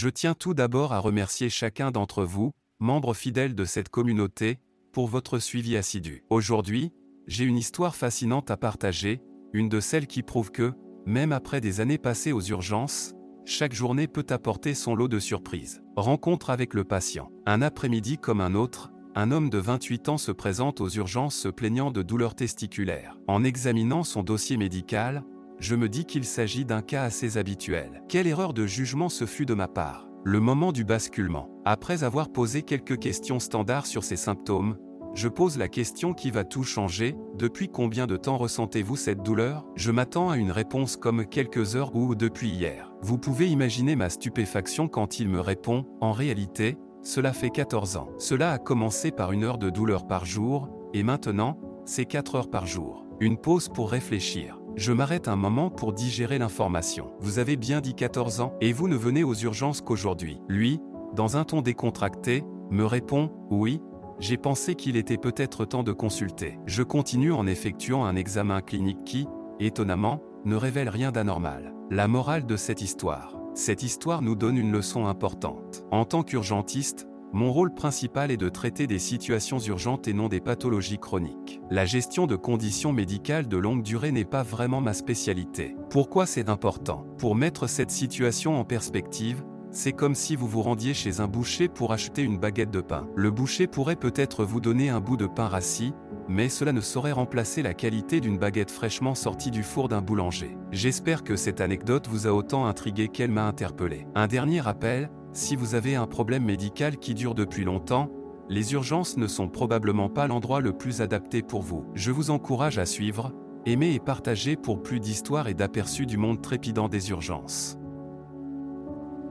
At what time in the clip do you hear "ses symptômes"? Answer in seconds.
34.02-34.76